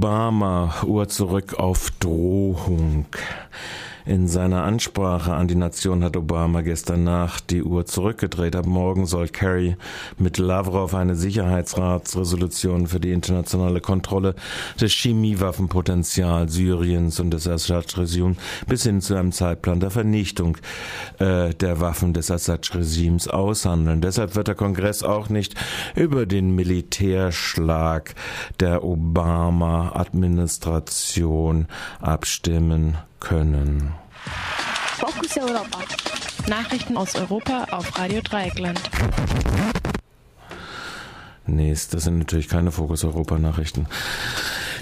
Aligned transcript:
Obama, 0.00 0.76
Uhr 0.86 1.08
zurück 1.08 1.58
auf 1.58 1.90
Drohung. 2.00 3.04
In 4.06 4.28
seiner 4.28 4.64
Ansprache 4.64 5.34
an 5.34 5.48
die 5.48 5.54
Nation 5.54 6.02
hat 6.02 6.16
Obama 6.16 6.62
gestern 6.62 7.04
Nacht 7.04 7.50
die 7.50 7.62
Uhr 7.62 7.84
zurückgedreht. 7.86 8.56
Ab 8.56 8.66
morgen 8.66 9.06
soll 9.06 9.28
Kerry 9.28 9.76
mit 10.18 10.38
Lavrov 10.38 10.94
eine 10.94 11.14
Sicherheitsratsresolution 11.16 12.86
für 12.86 13.00
die 13.00 13.12
internationale 13.12 13.80
Kontrolle 13.80 14.34
des 14.80 14.92
Chemiewaffenpotenzials 14.92 16.54
Syriens 16.54 17.20
und 17.20 17.30
des 17.30 17.46
Assad-Regimes 17.46 18.38
bis 18.66 18.84
hin 18.84 19.00
zu 19.00 19.14
einem 19.14 19.32
Zeitplan 19.32 19.80
der 19.80 19.90
Vernichtung 19.90 20.58
äh, 21.18 21.54
der 21.54 21.80
Waffen 21.80 22.12
des 22.14 22.30
Assad-Regimes 22.30 23.28
aushandeln. 23.28 24.00
Deshalb 24.00 24.36
wird 24.36 24.48
der 24.48 24.54
Kongress 24.54 25.02
auch 25.02 25.28
nicht 25.28 25.54
über 25.94 26.24
den 26.26 26.54
Militärschlag 26.54 28.14
der 28.60 28.84
Obama-Administration 28.84 31.66
abstimmen 32.00 32.96
können. 33.20 33.94
Fokus 34.98 35.36
Europa. 35.36 35.78
Nachrichten 36.48 36.96
aus 36.96 37.14
Europa 37.14 37.66
auf 37.70 37.98
Radio 37.98 38.20
Dreieckland. 38.22 38.80
Nee, 41.46 41.70
das 41.72 41.90
sind 41.90 42.18
natürlich 42.18 42.48
keine 42.48 42.72
Fokus 42.72 43.04
Europa 43.04 43.38
Nachrichten. 43.38 43.86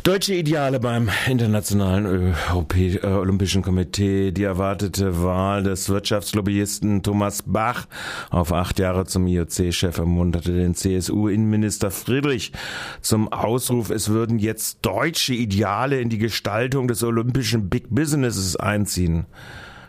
Deutsche 0.09 0.33
Ideale 0.33 0.81
beim 0.81 1.11
Internationalen 1.27 2.33
äh, 2.33 3.07
Olympischen 3.07 3.61
Komitee. 3.61 4.33
Die 4.33 4.43
erwartete 4.43 5.23
Wahl 5.23 5.63
des 5.63 5.91
Wirtschaftslobbyisten 5.91 7.03
Thomas 7.03 7.43
Bach 7.43 7.87
auf 8.31 8.55
acht 8.55 8.79
Jahre 8.79 9.05
zum 9.05 9.27
IOC-Chef 9.27 9.99
ermunterte 9.99 10.55
den 10.55 10.75
CSU-Innenminister 10.75 11.91
Friedrich 11.91 12.53
zum 13.03 13.31
Ausruf, 13.31 13.91
es 13.91 14.09
würden 14.09 14.39
jetzt 14.39 14.79
deutsche 14.81 15.35
Ideale 15.35 16.01
in 16.01 16.09
die 16.09 16.17
Gestaltung 16.17 16.89
des 16.89 17.03
olympischen 17.03 17.69
Big 17.69 17.91
Businesses 17.91 18.57
einziehen. 18.57 19.27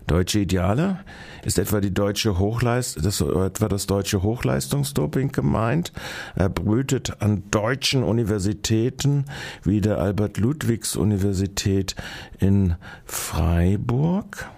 Deutsche 0.10 0.40
Ideale? 0.40 1.06
Ist 1.46 1.60
etwa 1.60 1.80
die 1.82 1.94
deutsche 1.94 2.40
Hochleist 2.40 3.06
das, 3.06 3.22
etwa 3.22 3.68
das 3.68 3.86
deutsche 3.86 4.24
Hochleistungsdoping 4.24 5.32
gemeint? 5.32 5.94
Er 6.36 6.50
brütet 6.50 7.22
an 7.22 7.44
deutschen 7.52 8.02
Universitäten 8.02 9.26
wie 9.64 9.82
der 9.82 10.00
Albert-Ludwigs-Universität 10.00 11.96
in 12.40 12.76
Freiburg? 13.06 14.50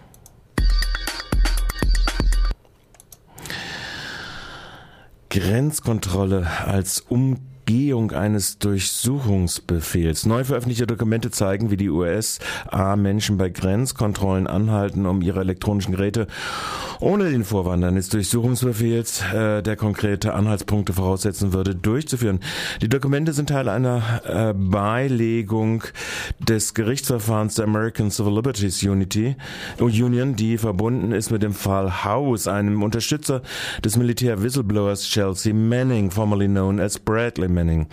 Grenzkontrolle 5.30 6.48
als 6.66 7.02
Umkehr 7.02 7.51
Umgehung 7.72 8.12
eines 8.12 8.58
Durchsuchungsbefehls. 8.58 10.26
Neu 10.26 10.44
veröffentlichte 10.44 10.88
Dokumente 10.88 11.32
zeigen, 11.32 11.72
wie 11.72 11.78
die 11.78 11.90
USA 11.90 12.96
Menschen 12.96 13.38
bei 13.38 13.50
Grenzkontrollen 13.50 14.48
anhalten, 14.48 15.06
um 15.06 15.22
ihre 15.22 15.42
elektronischen 15.42 15.94
Geräte 15.94 16.28
ohne 17.00 17.32
den 17.32 17.44
Vorwand 17.44 17.84
eines 17.84 18.10
Durchsuchungsbefehls, 18.10 19.24
äh, 19.34 19.64
der 19.64 19.76
konkrete 19.76 20.34
Anhaltspunkte 20.34 20.94
voraussetzen 20.94 21.54
würde, 21.54 21.74
durchzuführen. 21.74 22.40
Die 22.82 22.90
Dokumente 22.90 23.34
sind 23.34 23.50
Teil 23.50 23.70
einer 23.70 24.22
äh, 24.26 24.54
Beilegung 24.54 25.84
des 26.40 26.74
Gerichtsverfahrens 26.74 27.56
der 27.56 27.66
American 27.66 28.12
Civil 28.12 28.36
Liberties 28.36 28.84
Unity, 28.84 29.36
Union, 29.80 30.36
die 30.36 30.58
verbunden 30.58 31.12
ist 31.12 31.32
mit 31.32 31.42
dem 31.42 31.54
Fall 31.54 32.04
House, 32.04 32.48
einem 32.48 32.84
Unterstützer 32.84 33.42
des 33.84 33.98
Militär-Whistleblowers 33.98 35.04
Chelsea 35.06 35.54
Manning, 35.54 36.12
formerly 36.12 36.48
known 36.48 36.80
as 36.80 37.00
Bradley 37.00 37.48
Manning. 37.48 37.61
Manning. 37.62 37.86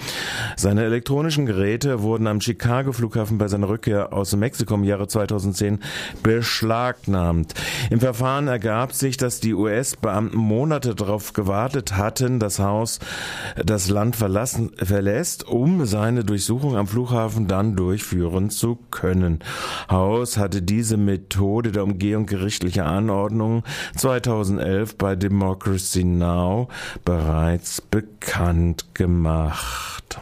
Seine 0.56 0.84
elektronischen 0.84 1.44
Geräte 1.44 2.02
wurden 2.02 2.26
am 2.26 2.40
Chicago-Flughafen 2.40 3.36
bei 3.36 3.48
seiner 3.48 3.68
Rückkehr 3.68 4.14
aus 4.14 4.34
Mexiko 4.34 4.74
im 4.74 4.84
Jahre 4.84 5.08
2010 5.08 5.80
beschlagnahmt. 6.22 7.52
Im 7.90 8.00
Verfahren 8.00 8.48
ergab 8.48 8.94
sich, 8.94 9.18
dass 9.18 9.40
die 9.40 9.52
US-Beamten 9.52 10.38
Monate 10.38 10.94
darauf 10.94 11.34
gewartet 11.34 11.96
hatten, 11.96 12.38
das 12.38 12.58
Haus 12.58 12.98
das 13.62 13.90
Land 13.90 14.16
verlassen, 14.16 14.70
verlässt, 14.76 15.46
um 15.46 15.84
seine 15.84 16.24
Durchsuchung 16.24 16.76
am 16.76 16.86
Flughafen 16.86 17.46
dann 17.46 17.76
durchführen 17.76 18.48
zu 18.48 18.78
können. 18.90 19.40
Haus 19.90 20.38
hatte 20.38 20.62
diese 20.62 20.96
Methode 20.96 21.72
der 21.72 21.84
Umgehung 21.84 22.24
gerichtlicher 22.24 22.86
Anordnungen 22.86 23.64
2011 23.96 24.96
bei 24.96 25.14
Democracy 25.14 26.04
Now 26.04 26.68
bereits 27.04 27.82
bekannt 27.82 28.94
gemacht 28.94 29.47
gemacht. 29.48 30.18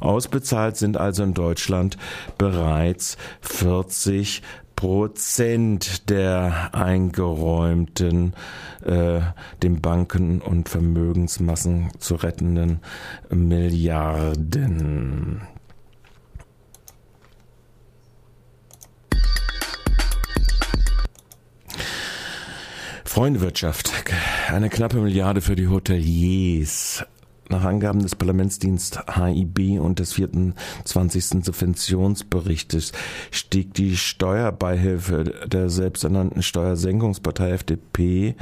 Ausbezahlt 0.00 0.76
sind 0.76 0.98
also 0.98 1.22
in 1.22 1.32
Deutschland 1.32 1.96
bereits 2.36 3.16
40 3.40 4.42
Prozent 4.80 6.08
der 6.08 6.70
eingeräumten, 6.72 8.32
äh, 8.82 9.20
den 9.62 9.82
Banken 9.82 10.40
und 10.40 10.70
Vermögensmassen 10.70 11.90
zu 11.98 12.14
rettenden 12.14 12.80
Milliarden. 13.28 14.32
Freundewirtschaft, 23.04 23.92
eine 24.48 24.70
knappe 24.70 24.96
Milliarde 24.96 25.42
für 25.42 25.56
die 25.56 25.68
Hoteliers, 25.68 27.04
nach 27.50 27.64
Angaben 27.64 28.00
des 28.00 28.14
Parlamentsdienst 28.14 29.00
HIB 29.14 29.80
und 29.80 29.98
des 29.98 30.12
24. 30.12 31.44
Subventionsberichtes 31.44 32.92
stieg 33.30 33.74
die 33.74 33.96
Steuerbeihilfe 33.96 35.24
der 35.46 35.68
selbsternannten 35.68 36.42
Steuersenkungspartei 36.42 37.50
FDP 37.50 38.34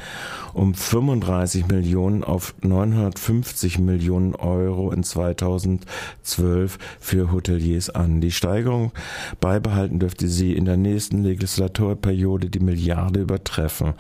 um 0.55 0.75
35 0.75 1.69
Millionen 1.69 2.25
auf 2.25 2.55
950 2.63 3.79
Millionen 3.79 4.35
Euro 4.35 4.91
in 4.91 5.03
2012 5.03 6.79
für 7.01 7.33
Hoteliers 7.33 7.91
an. 7.91 8.21
Die 8.21 8.33
Steigerung 8.33 8.93
beibehalten 9.41 9.99
dürfte 9.99 10.29
sie 10.29 10.55
in 10.55 10.65
der 10.65 10.77
nächsten 10.77 11.23
Legislaturperiode 11.23 12.51
die 12.51 12.61
Milliarde 12.61 13.21
übertreffen. 13.21 13.95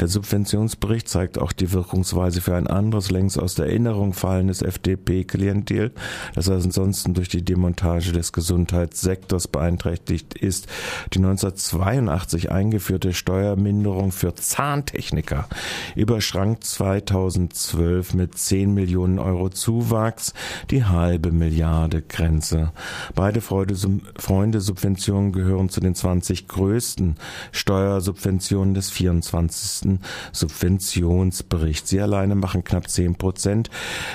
Der 0.00 0.08
Subventionsbericht 0.08 1.08
zeigt 1.08 1.38
auch 1.38 1.52
die 1.52 1.72
Wirkungsweise 1.72 2.40
für 2.40 2.56
ein 2.56 2.66
anderes 2.66 3.10
längst 3.10 3.38
aus 3.38 3.54
der 3.54 3.66
Erinnerung 3.66 4.12
fallende 4.12 4.49
jenes 4.50 4.62
FDP-Klientel, 4.62 5.92
das 6.34 6.48
ansonsten 6.48 7.14
durch 7.14 7.28
die 7.28 7.44
Demontage 7.44 8.12
des 8.12 8.32
Gesundheitssektors 8.32 9.46
beeinträchtigt 9.48 10.34
ist. 10.34 10.66
Die 11.12 11.18
1982 11.18 12.50
eingeführte 12.50 13.12
Steuerminderung 13.12 14.10
für 14.10 14.34
Zahntechniker 14.34 15.48
überschrank 15.94 16.64
2012 16.64 18.14
mit 18.14 18.36
10 18.36 18.74
Millionen 18.74 19.18
Euro 19.18 19.50
Zuwachs 19.50 20.34
die 20.70 20.84
halbe 20.84 21.30
Milliarde 21.30 22.02
Grenze. 22.02 22.72
Beide 23.14 23.40
Freunde-Subventionen 23.40 25.32
gehören 25.32 25.68
zu 25.68 25.80
den 25.80 25.94
20 25.94 26.48
größten 26.48 27.16
Steuersubventionen 27.52 28.74
des 28.74 28.90
24. 28.90 30.00
Subventionsberichts. 30.32 31.90
Sie 31.90 32.00
alleine 32.00 32.34
machen 32.34 32.64
knapp 32.64 32.88
10 32.88 33.14
Prozent 33.16 33.70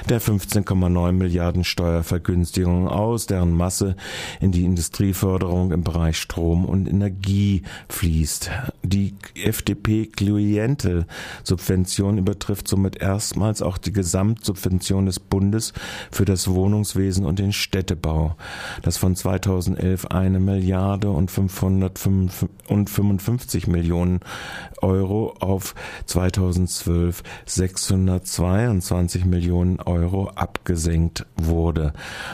der 0.09 0.19
15,9 0.25 1.11
Milliarden 1.11 1.63
Steuervergünstigungen 1.63 2.87
aus, 2.87 3.27
deren 3.27 3.53
Masse 3.53 3.95
in 4.41 4.51
die 4.51 4.65
Industrieförderung 4.65 5.71
im 5.71 5.83
Bereich 5.83 6.17
Strom 6.17 6.65
und 6.65 6.89
Energie 6.89 7.61
fließt. 7.89 8.49
Die 8.81 9.13
FDP-Klientel-Subvention 9.35 12.17
übertrifft 12.17 12.67
somit 12.67 12.99
erstmals 12.99 13.61
auch 13.61 13.77
die 13.77 13.93
Gesamtsubvention 13.93 15.05
des 15.05 15.19
Bundes 15.19 15.73
für 16.11 16.25
das 16.25 16.47
Wohnungswesen 16.47 17.23
und 17.23 17.37
den 17.37 17.53
Städtebau, 17.53 18.35
das 18.81 18.97
von 18.97 19.15
2011 19.15 20.07
eine 20.07 20.39
Milliarde 20.39 21.11
und 21.11 21.29
555 21.29 23.67
Millionen 23.67 24.21
Euro 24.81 25.35
auf 25.39 25.75
2012 26.07 27.21
622 27.45 29.25
Millionen 29.25 29.79
Euro 29.81 30.04
abgesenkt 30.35 31.25
wurde. 31.35 31.93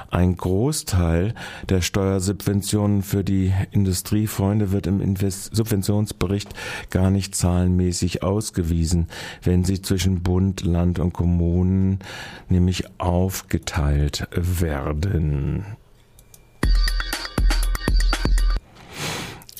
Ein 0.09 0.37
Großteil 0.37 1.33
der 1.69 1.81
Steuersubventionen 1.81 3.01
für 3.01 3.23
die 3.23 3.53
Industriefreunde 3.71 4.71
wird 4.71 4.87
im 4.87 5.15
Subventionsbericht 5.15 6.53
gar 6.89 7.09
nicht 7.09 7.35
zahlenmäßig 7.35 8.23
ausgewiesen, 8.23 9.07
wenn 9.43 9.63
sie 9.63 9.81
zwischen 9.81 10.23
Bund, 10.23 10.61
Land 10.61 10.99
und 10.99 11.13
Kommunen 11.13 11.99
nämlich 12.49 12.85
aufgeteilt 12.99 14.27
werden. 14.31 15.65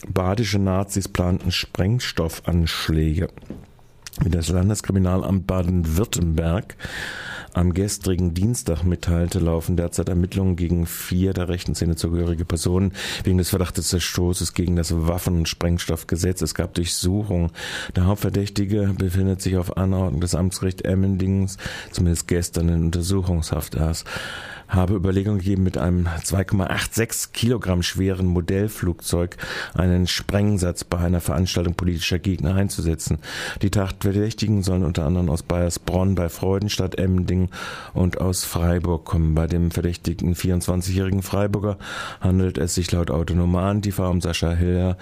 Badische 0.08 0.60
Nazis 0.60 1.08
planten 1.08 1.52
Sprengstoffanschläge. 1.52 3.30
Wie 4.20 4.30
das 4.30 4.50
Landeskriminalamt 4.50 5.48
Baden-Württemberg 5.48 6.76
am 7.54 7.74
gestrigen 7.74 8.34
Dienstag 8.34 8.84
mitteilte, 8.84 9.40
laufen 9.40 9.78
derzeit 9.78 10.10
Ermittlungen 10.10 10.56
gegen 10.56 10.86
vier 10.86 11.34
der 11.34 11.50
rechten 11.50 11.76
Szene 11.76 11.96
zugehörige 11.96 12.46
Personen 12.46 12.94
wegen 13.24 13.38
des 13.38 13.50
Verdachtes 13.50 13.86
des 13.86 13.90
Verstoßes 13.92 14.54
gegen 14.54 14.76
das 14.76 14.94
Waffen- 14.96 15.38
und 15.40 15.50
Sprengstoffgesetz. 15.50 16.42
Es 16.42 16.56
gab 16.56 16.74
Durchsuchungen. 16.74 17.52
Der 17.96 18.06
Hauptverdächtige 18.06 18.96
befindet 18.98 19.42
sich 19.42 19.58
auf 19.58 19.78
Anordnung 19.78 20.22
des 20.22 20.36
Amtsgerichts 20.36 20.82
Emmendings, 20.82 21.58
zumindest 21.92 22.28
gestern 22.28 22.70
in 22.70 22.84
Untersuchungshaft 22.86 23.76
erst 23.76 24.06
habe 24.72 24.96
Überlegungen 24.96 25.40
gegeben, 25.40 25.64
mit 25.64 25.78
einem 25.78 26.08
2,86 26.08 27.34
Kilogramm 27.34 27.84
schweren 27.84 28.26
Modellflugzeug 28.26 29.36
einen 29.74 30.08
Sprengsatz 30.08 30.86
bei 30.86 30.98
einer 30.98 31.20
Veranstaltung 31.20 31.76
politischer 31.76 32.20
Gegner 32.20 32.56
einzusetzen. 32.56 33.20
Die 33.62 33.70
Tatverdächtigen 33.70 34.64
sollen 34.64 34.86
unter 34.86 35.06
anderem 35.06 35.30
aus 35.30 35.44
Bayersbronn 35.44 36.16
bei 36.16 36.30
Freudenstadt, 36.30 36.98
Emmending 36.98 37.50
und 37.94 38.22
aus 38.22 38.46
Freiburg 38.46 39.04
kommen. 39.04 39.36
Bei 39.36 39.46
dem 39.46 39.72
verdächtigten 39.72 40.36
24-jährigen 40.36 41.22
Freiburger 41.22 41.78
handelt 42.22 42.58
es 42.58 42.76
sich 42.76 42.92
laut 42.92 43.12
autonomer 43.12 43.64
Antifa 43.64 44.08
um 44.08 44.22
Sascha 44.22 44.52
Hiller 44.54 44.98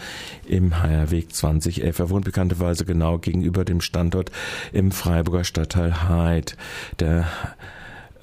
im 0.47 0.81
Heierweg 0.81 1.33
2011. 1.33 1.99
Er 1.99 2.09
wohnt 2.09 2.25
bekannterweise 2.25 2.85
genau 2.85 3.19
gegenüber 3.19 3.65
dem 3.65 3.81
Standort 3.81 4.31
im 4.73 4.91
Freiburger 4.91 5.43
Stadtteil 5.43 6.09
Heid. 6.09 6.57
Der 6.99 7.27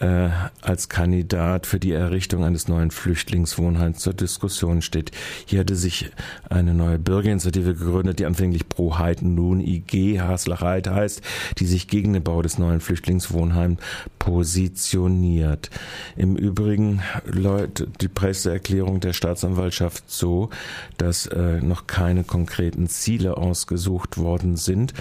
äh, 0.00 0.28
als 0.60 0.88
Kandidat 0.88 1.66
für 1.66 1.80
die 1.80 1.92
Errichtung 1.92 2.44
eines 2.44 2.68
neuen 2.68 2.90
Flüchtlingswohnheims 2.90 3.98
zur 3.98 4.14
Diskussion 4.14 4.82
steht. 4.82 5.10
Hier 5.46 5.60
hatte 5.60 5.76
sich 5.76 6.10
eine 6.48 6.74
neue 6.74 6.98
Bürgerinitiative 6.98 7.74
gegründet, 7.74 8.18
die 8.18 8.26
anfänglich 8.26 8.68
Pro 8.68 8.98
Heid 8.98 9.22
nun 9.22 9.60
IG 9.60 10.20
Haslach-Heid 10.20 10.88
heißt, 10.88 11.22
die 11.58 11.66
sich 11.66 11.88
gegen 11.88 12.12
den 12.12 12.22
Bau 12.22 12.42
des 12.42 12.58
neuen 12.58 12.80
Flüchtlingswohnheims 12.80 13.78
positioniert. 14.18 15.70
Im 16.16 16.36
Übrigen 16.36 17.02
läutet 17.24 18.00
die 18.02 18.08
Presseerklärung 18.08 19.00
der 19.00 19.12
Staatsanwaltschaft 19.12 20.10
so, 20.10 20.50
dass 20.98 21.26
äh, 21.26 21.60
noch 21.60 21.86
keine 21.86 22.24
konkreten 22.24 22.88
Ziele 22.88 23.36
ausgesucht 23.36 24.18
worden 24.18 24.56
sind. 24.56 24.94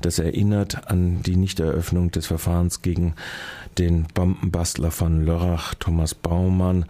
Das 0.00 0.18
erinnert 0.18 0.90
an 0.90 1.22
die 1.22 1.36
Nichteröffnung 1.36 2.10
des 2.10 2.26
Verfahrens 2.26 2.82
gegen 2.82 3.14
den 3.78 4.06
Bombenbastler 4.14 4.90
von 4.90 5.24
Lörrach, 5.24 5.74
Thomas 5.74 6.14
Baumann, 6.14 6.86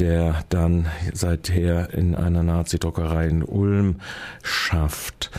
der 0.00 0.44
dann 0.48 0.86
seither 1.12 1.92
in 1.94 2.14
einer 2.14 2.42
Nazidruckerei 2.42 3.28
in 3.28 3.42
Ulm 3.42 3.96
schafft. 4.42 5.30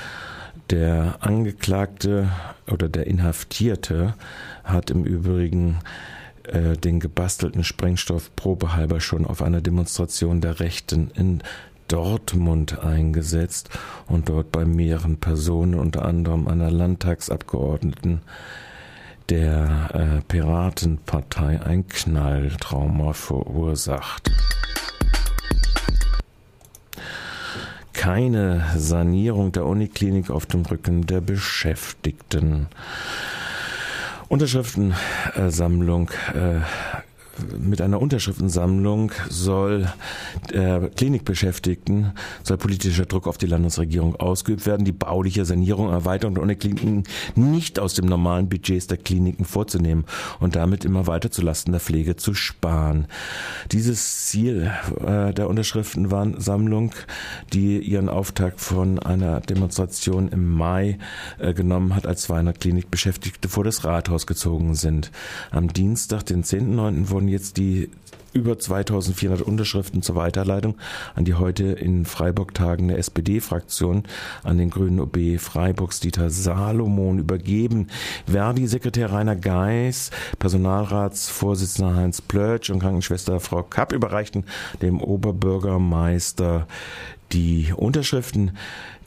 Der 0.70 1.18
Angeklagte 1.20 2.30
oder 2.72 2.90
der 2.90 3.08
Inhaftierte 3.08 4.16
hat 4.64 4.90
im 4.90 5.04
Übrigen 5.04 5.80
äh, 6.44 6.76
den 6.78 7.00
gebastelten 7.00 7.64
Sprengstoff 7.64 8.36
probehalber 8.36 9.00
schon 9.00 9.26
auf 9.26 9.42
einer 9.42 9.62
Demonstration 9.62 10.42
der 10.42 10.60
Rechten 10.60 11.12
in 11.12 11.42
Dortmund 11.88 12.80
eingesetzt 12.80 13.70
und 14.08 14.30
dort 14.30 14.52
bei 14.52 14.66
mehreren 14.66 15.18
Personen, 15.18 15.76
unter 15.76 16.04
anderem 16.04 16.48
einer 16.48 16.72
Landtagsabgeordneten, 16.72 18.22
der 19.30 19.90
äh, 19.94 20.22
Piratenpartei 20.28 21.62
ein 21.62 21.88
Knalltrauma 21.88 23.14
verursacht. 23.14 24.32
Keine 27.94 28.66
Sanierung 28.76 29.52
der 29.52 29.66
Uniklinik 29.66 30.30
auf 30.30 30.46
dem 30.46 30.62
Rücken 30.62 31.06
der 31.06 31.22
Beschäftigten. 31.22 32.68
Unterschriftensammlung 34.28 36.10
äh, 36.34 36.60
mit 37.60 37.82
einer 37.82 38.02
Unterschriftensammlung 38.02 39.12
soll 39.30 39.92
der 40.52 40.90
Klinikbeschäftigten 40.90 42.14
soll 42.44 42.58
politischer 42.58 43.06
Druck 43.06 43.28
auf 43.28 43.38
die 43.38 43.48
Landesregierung 43.48 44.16
ausgeübt 44.16 44.66
werden, 44.66 44.86
die 44.86 44.92
bauliche 44.92 45.46
Sanierung, 45.46 45.90
Erweiterung 45.90 46.36
der 46.36 46.44
Unikliniken 46.44 47.04
nicht 47.36 47.80
aus 47.80 47.94
dem 47.94 48.06
normalen 48.06 48.50
Budgets 48.50 48.88
der 48.88 48.98
Kliniken 48.98 49.46
vorzunehmen 49.46 50.06
und 50.40 50.56
damit 50.56 50.86
immer 50.86 51.08
weiter 51.08 51.32
zulasten 51.32 51.74
der 51.74 51.82
Pflege 51.82 52.16
zu 52.16 52.34
sparen. 52.34 53.08
Dieses 53.72 54.28
Ziel 54.28 54.72
äh, 55.06 55.34
der 55.34 55.50
Unterschriftensammlung, 55.50 56.92
die 57.54 57.80
ihren 57.80 58.10
Auftakt 58.10 58.62
von 58.62 59.00
einer 59.00 59.42
Demonstration 59.42 60.30
im 60.30 60.54
Mai 60.54 60.98
äh, 61.40 61.54
genommen 61.54 61.96
hat, 61.96 62.08
als 62.08 62.24
200 62.24 62.60
Klinikbeschäftigte 62.60 63.50
vor 63.50 63.64
das 63.64 63.84
Rathaus 63.84 64.28
gezogen 64.28 64.76
sind. 64.76 65.12
Am 65.52 65.72
Dienstag, 65.72 66.26
den 66.26 66.44
10.9., 66.44 67.10
wurden 67.10 67.25
wurden 67.26 67.30
jetzt 67.30 67.58
die 67.58 67.90
über 68.34 68.60
2400 68.60 69.42
Unterschriften 69.42 70.02
zur 70.02 70.16
Weiterleitung 70.16 70.76
an 71.16 71.24
die 71.24 71.36
heute 71.36 71.64
in 71.64 72.06
Freiburg 72.06 72.54
tagende 72.54 72.98
SPD-Fraktion 72.98 74.04
an 74.44 74.58
den 74.58 74.70
grünen 74.70 75.00
OB 75.00 75.40
Freiburgs 75.40 76.02
Dieter 76.02 76.30
Salomon 76.30 77.18
übergeben. 77.18 77.88
Verdi-Sekretär 78.28 79.12
Rainer 79.12 79.38
Geis, 79.38 80.12
Personalratsvorsitzender 80.38 81.96
Heinz 81.96 82.22
Plötsch 82.22 82.70
und 82.70 82.80
Krankenschwester 82.80 83.40
Frau 83.40 83.64
Kapp 83.64 83.94
überreichten 83.94 84.44
dem 84.82 85.02
Oberbürgermeister 85.02 86.68
die 87.32 87.74
Unterschriften 87.76 88.52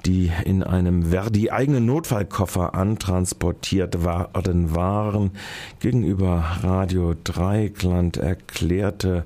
die 0.06 0.30
in 0.44 0.62
einem 0.62 1.10
Verdi-eigenen 1.10 1.84
Notfallkoffer 1.84 2.75
antransportiert 2.75 4.04
worden 4.04 4.75
waren. 4.75 5.32
Gegenüber 5.80 6.44
Radio 6.62 7.14
Dreieckland 7.25 8.16
erklärte 8.16 9.25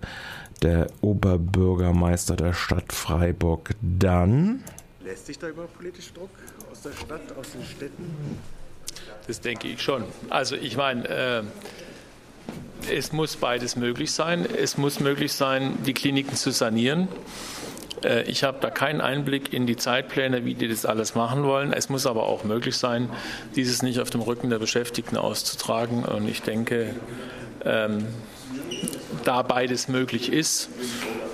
der 0.63 0.87
Oberbürgermeister 1.01 2.37
der 2.37 2.53
Stadt 2.53 2.93
Freiburg 2.93 3.71
dann. 3.81 4.63
Lässt 5.05 5.27
sich 5.27 5.39
da 5.39 5.49
überhaupt 5.49 5.77
politisch 5.77 6.13
Druck 6.13 6.31
aus 6.71 6.83
der 6.83 6.93
Stadt, 6.93 7.37
aus 7.39 7.53
den 7.53 7.65
Städten? 7.65 8.39
Das 9.27 9.41
denke 9.41 9.69
ich 9.69 9.83
schon. 9.83 10.05
Also 10.31 10.57
ich 10.57 10.77
meine, 10.77 11.09
äh, 11.09 11.43
es 12.91 13.13
muss 13.13 13.37
beides 13.37 13.77
möglich 13.77 14.13
sein. 14.13 14.47
Es 14.47 14.79
muss 14.79 15.01
möglich 15.01 15.33
sein, 15.33 15.79
die 15.85 15.95
Kliniken 15.95 16.37
zu 16.37 16.51
sanieren. 16.51 17.09
Äh, 18.05 18.23
ich 18.23 18.45
habe 18.45 18.59
da 18.61 18.71
keinen 18.71 19.01
Einblick 19.01 19.53
in 19.53 19.67
die 19.67 19.77
Zeitpläne, 19.77 20.45
wie 20.45 20.55
die 20.55 20.69
das 20.69 20.87
alles 20.87 21.15
machen 21.15 21.45
wollen. 21.45 21.73
Es 21.73 21.89
muss 21.89 22.07
aber 22.07 22.25
auch 22.25 22.45
möglich 22.45 22.77
sein, 22.77 23.09
dieses 23.57 23.83
nicht 23.83 24.01
auf 24.01 24.11
dem 24.11 24.21
Rücken 24.21 24.51
der 24.51 24.59
Beschäftigten 24.59 25.17
auszutragen. 25.17 26.05
Und 26.05 26.29
ich 26.29 26.43
denke, 26.43 26.95
ähm, 27.65 28.07
da 29.25 29.43
beides 29.43 29.89
möglich 29.89 30.33
ist, 30.33 30.69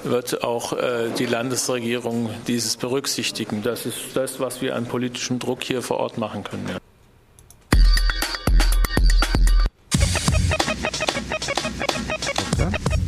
wird 0.04 0.42
auch 0.42 0.72
äh, 0.72 1.10
die 1.18 1.26
Landesregierung 1.26 2.30
dieses 2.46 2.76
berücksichtigen. 2.76 3.62
Das 3.62 3.86
ist 3.86 3.98
das, 4.14 4.40
was 4.40 4.62
wir 4.62 4.76
an 4.76 4.86
politischem 4.86 5.38
Druck 5.38 5.64
hier 5.64 5.82
vor 5.82 5.98
Ort 5.98 6.18
machen 6.18 6.44
können. 6.44 6.66
Ja. 6.68 6.77